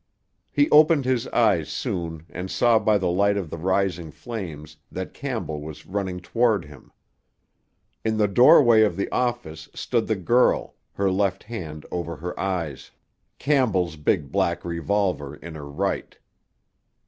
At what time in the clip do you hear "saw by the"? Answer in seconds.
2.49-3.11